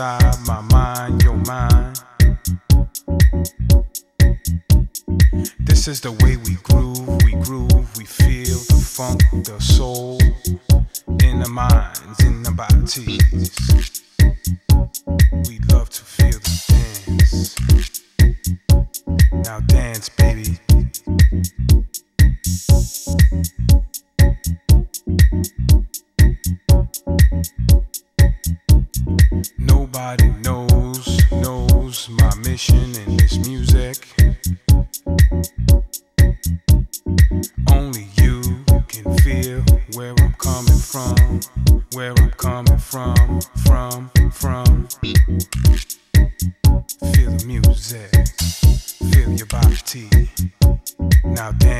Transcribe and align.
inside 0.00 0.46
my 0.46 0.62
mind, 0.62 1.22
your 1.22 1.36
mind. 1.36 2.00
This 5.58 5.88
is 5.88 6.00
the 6.00 6.12
way 6.22 6.38
we 6.38 6.54
groove, 6.62 7.22
we 7.22 7.32
groove, 7.44 7.96
we 7.98 8.06
feel 8.06 8.56
the 8.70 8.82
funk, 8.82 9.20
the 9.44 9.60
soul 9.60 10.18
in 11.22 11.40
the 11.40 11.48
minds, 11.50 12.24
in 12.24 12.42
the 12.42 12.50
bodies. 12.50 13.20
We 15.46 15.58
love 15.68 15.90
to 15.90 16.02
feel 16.02 16.38
the 16.46 16.54
dance. 17.06 17.56
Now 19.44 19.60
dance, 19.60 20.08
baby. 20.08 20.69
Nobody 29.92 30.30
knows, 30.44 31.32
knows 31.32 32.08
my 32.10 32.32
mission 32.44 32.94
in 32.94 33.16
this 33.16 33.44
music. 33.44 34.06
Only 37.68 38.06
you 38.14 38.40
can 38.86 39.18
feel 39.18 39.62
where 39.94 40.14
I'm 40.20 40.32
coming 40.34 40.78
from, 40.78 41.40
where 41.92 42.12
I'm 42.12 42.30
coming 42.30 42.78
from, 42.78 43.40
from, 43.64 44.10
from. 44.30 44.86
Feel 47.12 47.30
the 47.32 47.44
music, 47.44 48.14
feel 49.10 49.30
your 49.32 49.46
body. 49.46 50.30
Now 51.24 51.50
dance. 51.50 51.79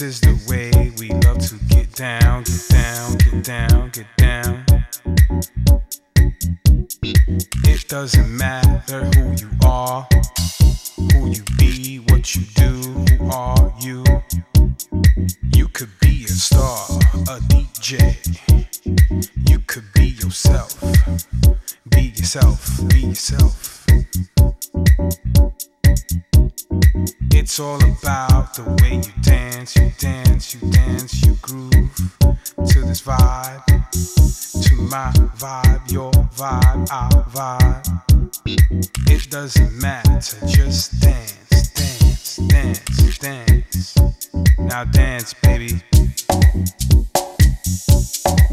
Is 0.00 0.20
the 0.20 0.37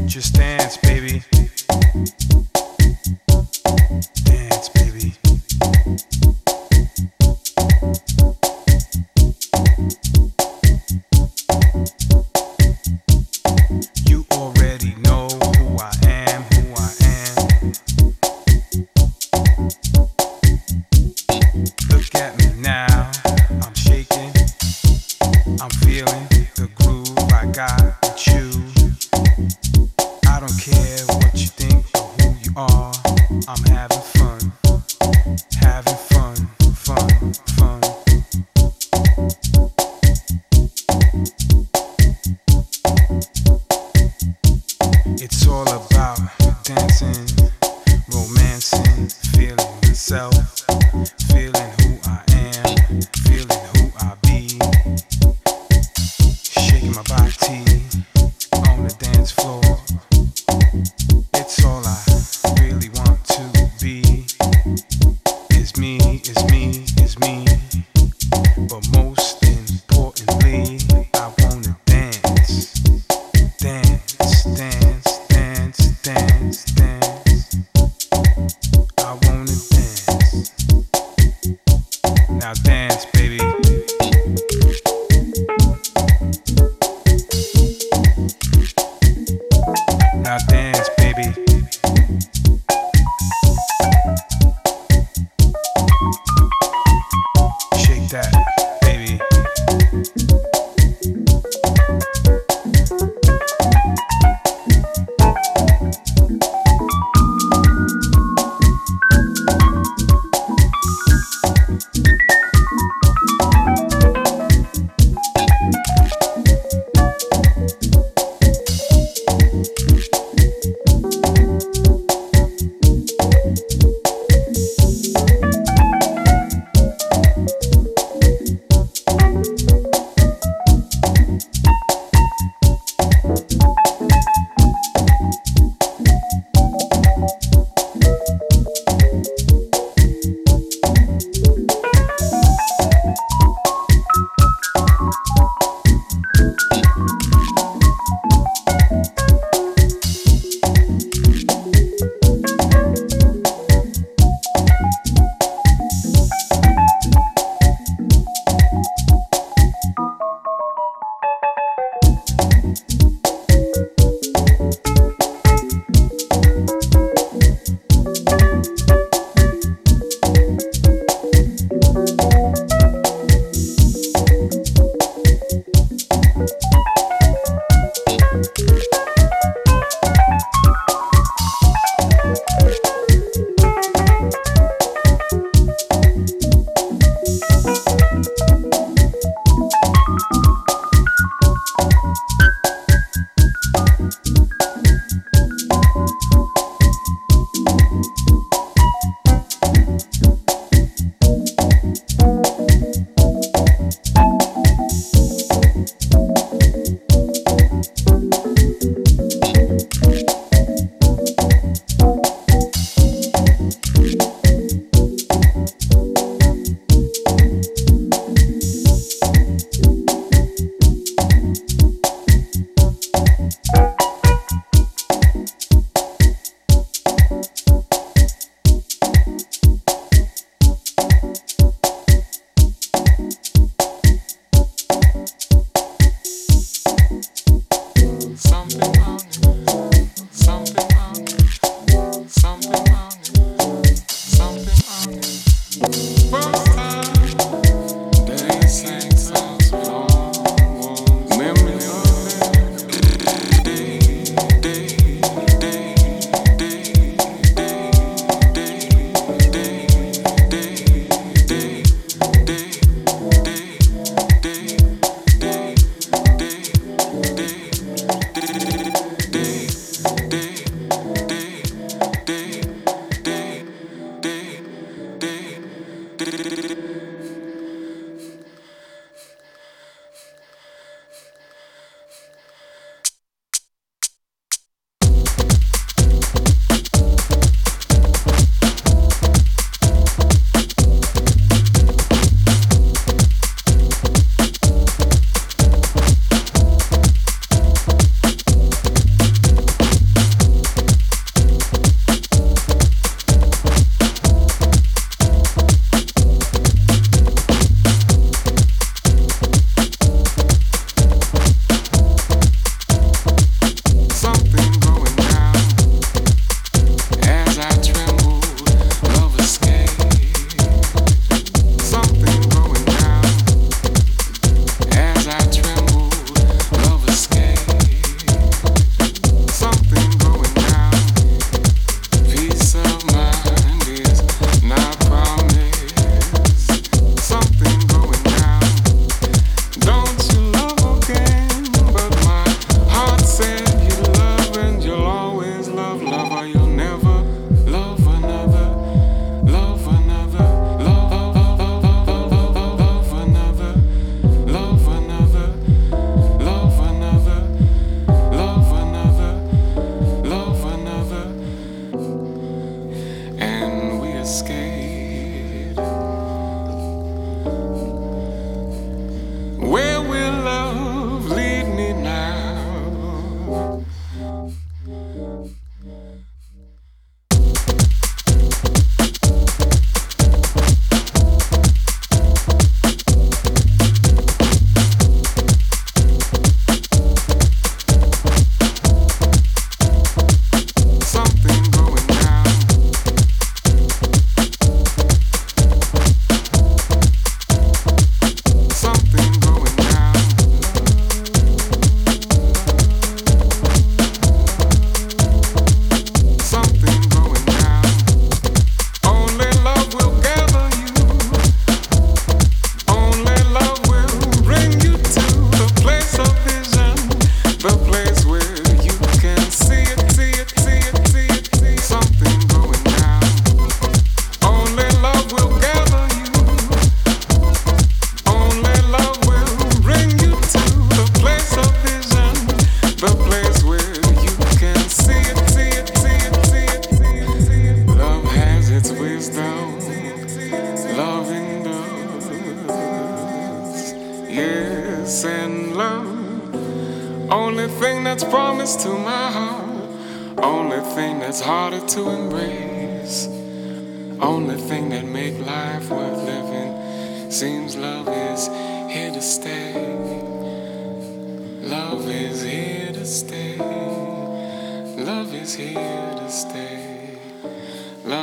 Just 0.06 0.34
dance, 0.34 0.78
baby. 0.78 1.22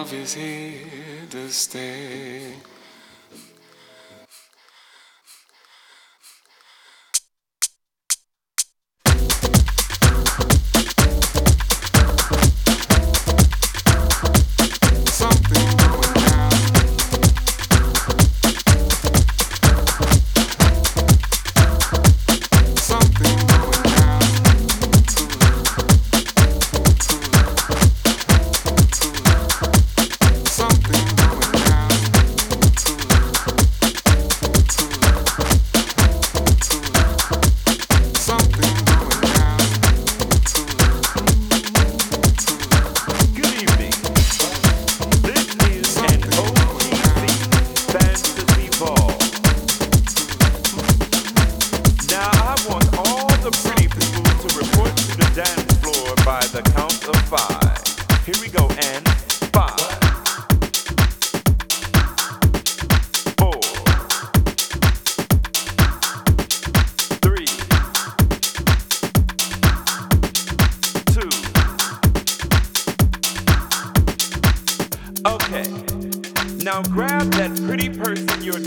love 0.04 0.14
is 0.14 0.34
here 0.34 1.26
to 1.30 1.48
stay. 1.50 2.73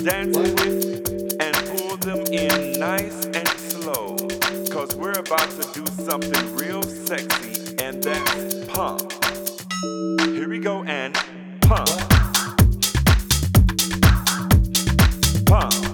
dance 0.04 0.37
with 0.37 1.40
and 1.40 1.56
pull 1.76 1.96
them 1.98 2.20
in 2.32 2.78
nice 2.78 3.26
and 3.26 3.48
slow. 3.48 4.16
Cause 4.70 4.94
we're 4.96 5.18
about 5.18 5.50
to 5.50 5.68
do 5.72 5.87
something 6.02 6.56
real 6.56 6.82
sexy, 6.82 7.76
and 7.82 8.02
that's 8.02 8.64
pump. 8.66 9.12
Here 10.20 10.48
we 10.48 10.59
go, 10.59 10.85
and 10.85 11.14
pump. 11.62 11.88
Pump. 15.46 15.86